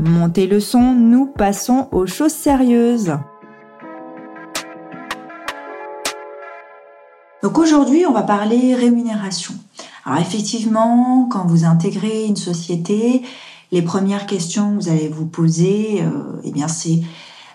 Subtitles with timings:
[0.00, 3.18] Montez le son, nous passons aux choses sérieuses.
[7.42, 9.54] Donc aujourd'hui, on va parler rémunération.
[10.04, 13.22] Alors effectivement, quand vous intégrez une société,
[13.72, 17.00] les premières questions que vous allez vous poser, euh, eh bien c'est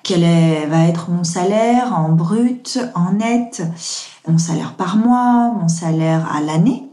[0.04, 0.22] quel
[0.70, 3.64] va être mon salaire en brut, en net,
[4.28, 6.90] mon salaire par mois, mon salaire à l'année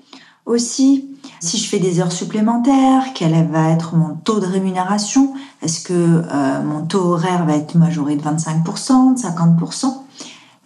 [0.47, 1.09] aussi.
[1.41, 5.33] Si je fais des heures supplémentaires, quel va être mon taux de rémunération?
[5.62, 9.86] Est-ce que euh, mon taux horaire va être majoré de 25%, de 50%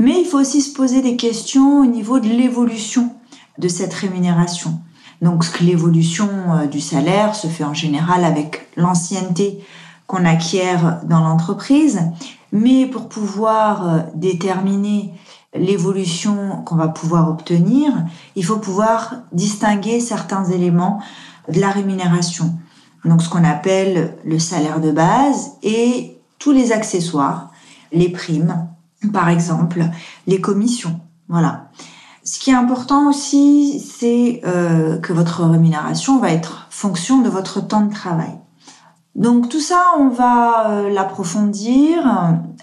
[0.01, 3.13] Mais il faut aussi se poser des questions au niveau de l'évolution
[3.59, 4.81] de cette rémunération.
[5.23, 9.61] Donc l'évolution euh, du salaire se fait en général avec l'ancienneté
[10.09, 12.01] qu'on acquiert dans l'entreprise,
[12.51, 15.15] mais pour pouvoir euh, déterminer
[15.55, 17.93] l'évolution qu'on va pouvoir obtenir,
[18.37, 21.01] il faut pouvoir distinguer certains éléments
[21.49, 22.55] de la rémunération.
[23.05, 27.51] Donc ce qu'on appelle le salaire de base et tous les accessoires,
[27.93, 28.69] les primes,
[29.13, 29.85] par exemple,
[30.27, 31.01] les commissions.
[31.29, 31.71] Voilà.
[32.25, 37.61] Ce qui est important aussi, c'est euh, que votre rémunération va être fonction de votre
[37.61, 38.33] temps de travail.
[39.15, 42.03] Donc tout ça, on va euh, l'approfondir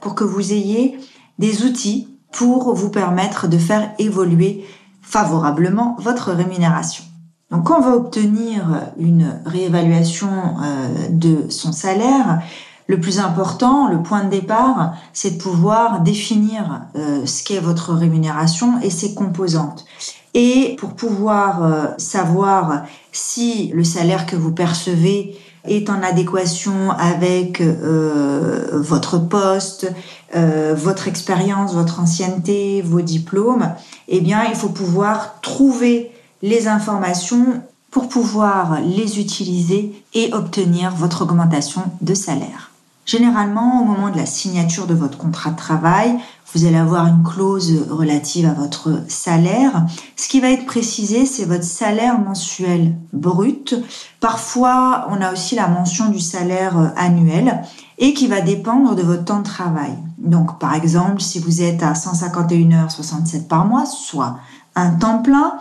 [0.02, 1.00] pour que vous ayez
[1.38, 4.66] des outils pour vous permettre de faire évoluer
[5.02, 7.04] favorablement votre rémunération.
[7.52, 8.64] Donc quand on va obtenir
[8.98, 12.42] une réévaluation euh, de son salaire,
[12.88, 17.94] le plus important, le point de départ, c'est de pouvoir définir euh, ce qu'est votre
[17.94, 19.86] rémunération et ses composantes.
[20.34, 27.62] Et pour pouvoir euh, savoir si le salaire que vous percevez est en adéquation avec
[27.62, 29.92] euh, votre poste,
[30.36, 33.74] euh, votre expérience, votre ancienneté, vos diplômes,
[34.08, 36.12] eh bien, il faut pouvoir trouver
[36.42, 37.62] les informations
[37.92, 42.71] pour pouvoir les utiliser et obtenir votre augmentation de salaire.
[43.06, 46.18] Généralement, au moment de la signature de votre contrat de travail,
[46.54, 49.86] vous allez avoir une clause relative à votre salaire.
[50.18, 53.76] Ce qui va être précisé, c'est votre salaire mensuel brut.
[54.20, 57.62] Parfois, on a aussi la mention du salaire annuel
[57.98, 59.94] et qui va dépendre de votre temps de travail.
[60.18, 64.38] Donc, par exemple, si vous êtes à 151h67 par mois, soit
[64.76, 65.54] un temps plein,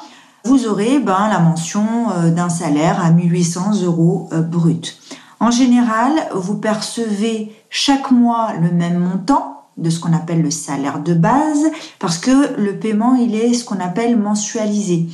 [0.45, 4.99] vous aurez ben, la mention euh, d'un salaire à 1800 euros euh, brut.
[5.41, 11.01] En général, vous percevez chaque mois le même montant de ce qu'on appelle le salaire
[11.01, 11.65] de base
[11.99, 15.07] parce que le paiement, il est ce qu'on appelle mensualisé.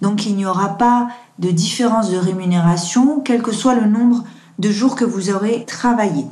[0.00, 1.08] Donc il n'y aura pas
[1.38, 4.24] de différence de rémunération quel que soit le nombre
[4.58, 6.24] de jours que vous aurez travaillé.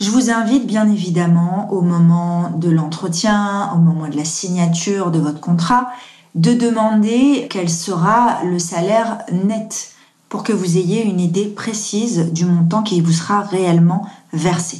[0.00, 5.20] Je vous invite bien évidemment au moment de l'entretien, au moment de la signature de
[5.20, 5.90] votre contrat,
[6.34, 9.92] de demander quel sera le salaire net
[10.30, 14.78] pour que vous ayez une idée précise du montant qui vous sera réellement versé.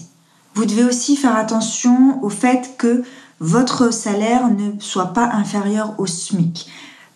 [0.55, 3.03] Vous devez aussi faire attention au fait que
[3.41, 6.67] votre salaire ne soit pas inférieur au SMIC.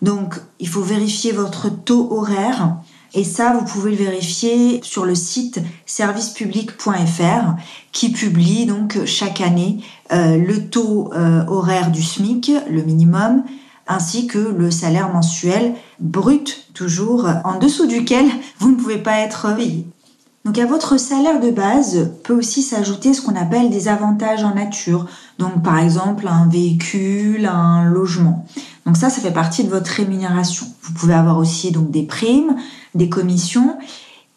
[0.01, 2.75] Donc, il faut vérifier votre taux horaire.
[3.13, 7.55] Et ça, vous pouvez le vérifier sur le site servicepublic.fr
[7.93, 9.77] qui publie donc chaque année
[10.11, 13.43] euh, le taux euh, horaire du SMIC, le minimum,
[13.87, 18.25] ainsi que le salaire mensuel brut, toujours en dessous duquel
[18.59, 19.85] vous ne pouvez pas être payé.
[20.45, 24.53] Donc à votre salaire de base peut aussi s'ajouter ce qu'on appelle des avantages en
[24.53, 25.07] nature.
[25.39, 28.45] Donc par exemple un véhicule, un logement.
[28.85, 30.67] Donc ça, ça fait partie de votre rémunération.
[30.83, 32.55] Vous pouvez avoir aussi donc des primes,
[32.93, 33.77] des commissions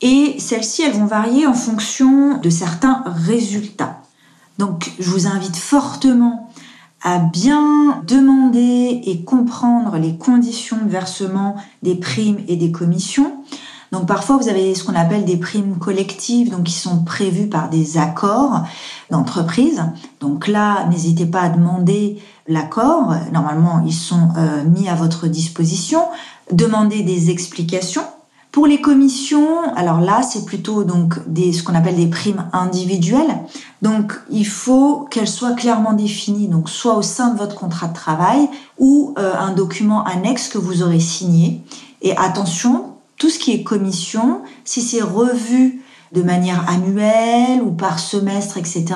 [0.00, 4.00] et celles-ci, elles vont varier en fonction de certains résultats.
[4.58, 6.47] Donc je vous invite fortement
[7.02, 13.32] à bien demander et comprendre les conditions de versement des primes et des commissions.
[13.92, 17.70] Donc parfois vous avez ce qu'on appelle des primes collectives, donc qui sont prévues par
[17.70, 18.64] des accords.
[19.10, 19.82] d'entreprise.
[20.20, 23.14] Donc là, n'hésitez pas à demander l'accord.
[23.32, 26.00] Normalement, ils sont euh, mis à votre disposition.
[26.52, 28.04] Demandez des explications.
[28.58, 33.38] Pour les commissions, alors là, c'est plutôt donc ce qu'on appelle des primes individuelles.
[33.82, 37.94] Donc, il faut qu'elles soient clairement définies, donc soit au sein de votre contrat de
[37.94, 41.62] travail ou euh, un document annexe que vous aurez signé.
[42.02, 48.00] Et attention, tout ce qui est commission, si c'est revu de manière annuelle ou par
[48.00, 48.86] semestre, etc.,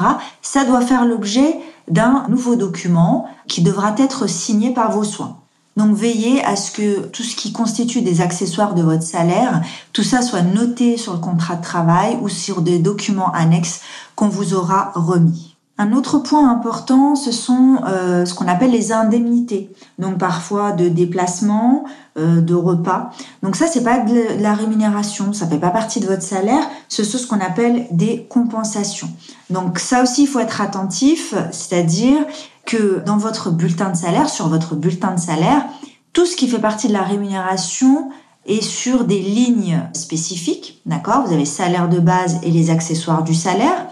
[0.42, 5.36] ça doit faire l'objet d'un nouveau document qui devra être signé par vos soins.
[5.76, 10.02] Donc veillez à ce que tout ce qui constitue des accessoires de votre salaire, tout
[10.02, 13.80] ça soit noté sur le contrat de travail ou sur des documents annexes
[14.14, 15.52] qu'on vous aura remis.
[15.78, 19.72] Un autre point important, ce sont euh, ce qu'on appelle les indemnités.
[19.98, 21.84] Donc parfois de déplacement,
[22.18, 23.10] euh, de repas.
[23.42, 26.62] Donc ça, c'est pas de la rémunération, ça fait pas partie de votre salaire.
[26.88, 29.08] Ce sont ce qu'on appelle des compensations.
[29.48, 32.18] Donc ça aussi, il faut être attentif, c'est-à-dire
[32.66, 35.64] que dans votre bulletin de salaire, sur votre bulletin de salaire,
[36.12, 38.10] tout ce qui fait partie de la rémunération
[38.46, 41.24] est sur des lignes spécifiques, d'accord?
[41.26, 43.86] Vous avez salaire de base et les accessoires du salaire.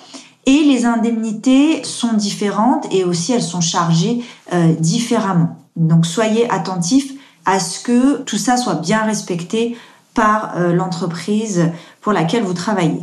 [0.46, 5.56] Et les indemnités sont différentes et aussi elles sont chargées euh, différemment.
[5.76, 7.12] Donc soyez attentifs
[7.46, 9.76] à ce que tout ça soit bien respecté
[10.14, 11.70] par euh, l'entreprise
[12.00, 13.00] pour laquelle vous travaillez.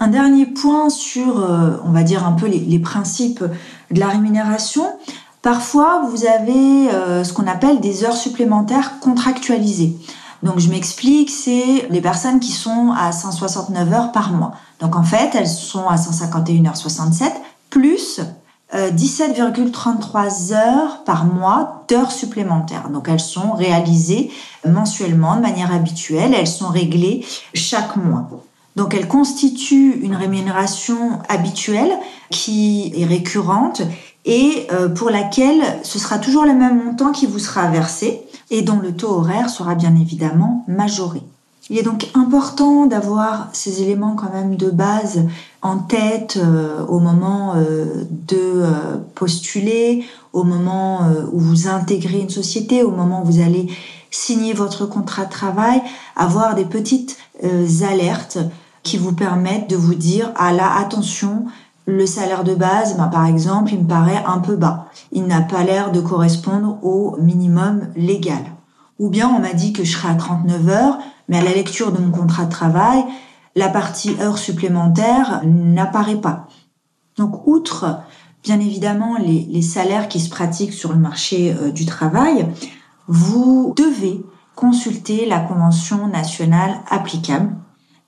[0.00, 3.42] Un dernier point sur, euh, on va dire un peu les, principes
[3.90, 4.84] de la rémunération.
[5.42, 9.96] Parfois, vous avez ce qu'on appelle des heures supplémentaires contractualisées.
[10.42, 14.52] Donc je m'explique, c'est les personnes qui sont à 169 heures par mois.
[14.80, 17.32] Donc en fait, elles sont à 151h67
[17.70, 18.20] plus
[18.72, 22.90] 17,33 euh, heures par mois d'heures supplémentaires.
[22.90, 24.30] Donc elles sont réalisées
[24.66, 27.24] mensuellement de manière habituelle, elles sont réglées
[27.54, 28.28] chaque mois.
[28.78, 31.90] Donc elles constituent une rémunération habituelle
[32.30, 33.82] qui est récurrente
[34.24, 38.22] et euh, pour laquelle ce sera toujours le même montant qui vous sera versé
[38.52, 41.22] et dont le taux horaire sera bien évidemment majoré.
[41.70, 45.26] Il est donc important d'avoir ces éléments quand même de base
[45.60, 48.62] en tête euh, au moment euh, de
[49.16, 51.00] postuler, au moment
[51.32, 53.66] où vous intégrez une société, au moment où vous allez
[54.12, 55.82] signer votre contrat de travail,
[56.14, 57.18] avoir des petites
[57.82, 58.38] alertes
[58.88, 61.44] qui vous permettent de vous dire ah là attention
[61.84, 64.88] le salaire de base, ben, par exemple, il me paraît un peu bas.
[65.12, 68.44] Il n'a pas l'air de correspondre au minimum légal.
[68.98, 70.98] Ou bien on m'a dit que je serais à 39 heures,
[71.28, 73.04] mais à la lecture de mon contrat de travail,
[73.56, 76.48] la partie heures supplémentaires n'apparaît pas.
[77.16, 78.00] Donc, outre,
[78.42, 82.48] bien évidemment, les, salaires qui se pratiquent sur le marché euh, du travail,
[83.06, 84.24] vous devez
[84.54, 87.54] consulter la convention nationale applicable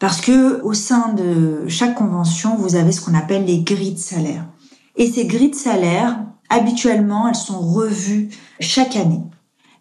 [0.01, 3.99] parce que au sein de chaque convention, vous avez ce qu'on appelle les grilles de
[3.99, 4.47] salaire.
[4.97, 6.19] Et ces grilles de salaire,
[6.49, 9.21] habituellement, elles sont revues chaque année.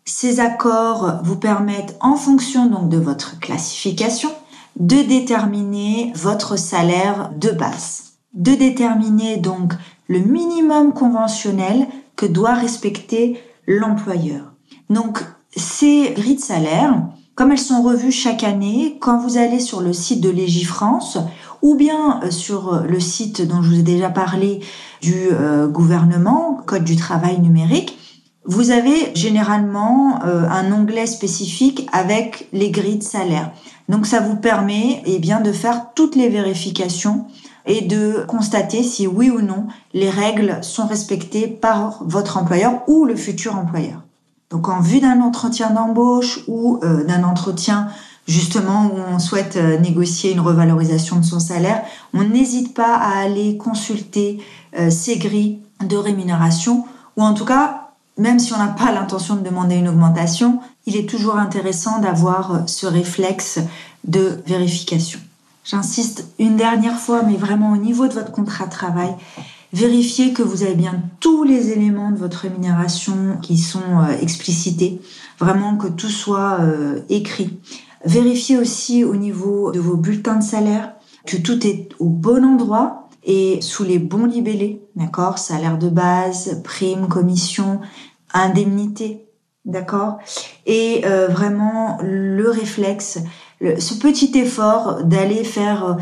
[0.05, 4.29] Ces accords vous permettent, en fonction donc de votre classification,
[4.77, 9.73] de déterminer votre salaire de base, de déterminer donc
[10.07, 11.87] le minimum conventionnel
[12.17, 14.51] que doit respecter l'employeur.
[14.89, 15.23] Donc,
[15.55, 17.03] ces grilles de salaire,
[17.39, 21.17] comme elles sont revues chaque année, quand vous allez sur le site de Légifrance
[21.61, 24.59] ou bien euh, sur le site dont je vous ai déjà parlé
[25.01, 27.97] du euh, gouvernement, Code du travail numérique,
[28.43, 33.53] vous avez généralement euh, un onglet spécifique avec les grilles de salaire.
[33.87, 37.25] Donc ça vous permet eh bien de faire toutes les vérifications
[37.65, 43.05] et de constater si oui ou non les règles sont respectées par votre employeur ou
[43.05, 44.01] le futur employeur.
[44.49, 47.87] Donc en vue d'un entretien d'embauche ou euh, d'un entretien
[48.27, 53.19] justement où on souhaite euh, négocier une revalorisation de son salaire, on n'hésite pas à
[53.19, 54.39] aller consulter
[54.91, 56.85] ces grilles de rémunération
[57.17, 57.89] ou en tout cas
[58.19, 62.67] même si on n'a pas l'intention de demander une augmentation, il est toujours intéressant d'avoir
[62.67, 63.59] ce réflexe
[64.03, 65.19] de vérification.
[65.63, 69.13] J'insiste une dernière fois, mais vraiment au niveau de votre contrat de travail,
[69.73, 75.01] vérifiez que vous avez bien tous les éléments de votre rémunération qui sont euh, explicités,
[75.39, 77.59] vraiment que tout soit euh, écrit.
[78.05, 80.93] Vérifiez aussi au niveau de vos bulletins de salaire
[81.25, 85.37] que tout est au bon endroit et sous les bons libellés, d'accord?
[85.37, 87.81] Salaire de base, prime, commission,
[88.33, 89.27] indemnité,
[89.65, 90.17] d'accord?
[90.65, 93.19] Et euh, vraiment le réflexe,
[93.61, 95.97] ce petit effort d'aller faire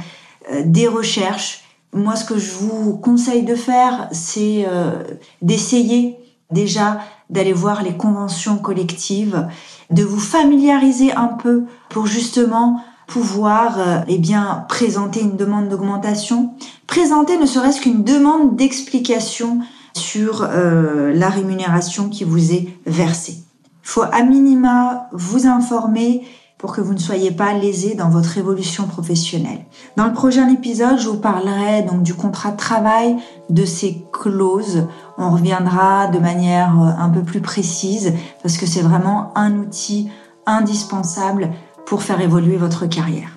[0.63, 1.66] des recherches.
[1.93, 5.03] Moi, ce que je vous conseille de faire, c'est euh,
[5.41, 6.17] d'essayer
[6.51, 9.47] déjà d'aller voir les conventions collectives,
[9.89, 16.53] de vous familiariser un peu pour justement pouvoir euh, eh bien présenter une demande d'augmentation,
[16.87, 19.59] présenter ne serait-ce qu'une demande d'explication
[19.93, 23.37] sur euh, la rémunération qui vous est versée.
[23.83, 26.23] Il faut à minima vous informer
[26.57, 29.65] pour que vous ne soyez pas lésé dans votre évolution professionnelle.
[29.95, 33.17] Dans le prochain épisode, je vous parlerai donc du contrat de travail,
[33.49, 34.87] de ses clauses.
[35.17, 40.09] On reviendra de manière euh, un peu plus précise parce que c'est vraiment un outil
[40.45, 41.51] indispensable
[41.85, 43.36] pour faire évoluer votre carrière.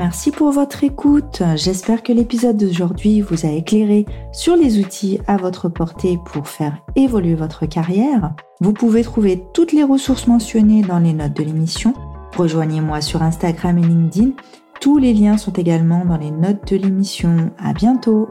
[0.00, 1.42] Merci pour votre écoute.
[1.56, 6.78] J'espère que l'épisode d'aujourd'hui vous a éclairé sur les outils à votre portée pour faire
[6.96, 8.32] évoluer votre carrière.
[8.62, 11.92] Vous pouvez trouver toutes les ressources mentionnées dans les notes de l'émission.
[12.34, 14.30] Rejoignez-moi sur Instagram et LinkedIn.
[14.80, 17.50] Tous les liens sont également dans les notes de l'émission.
[17.62, 18.30] À bientôt!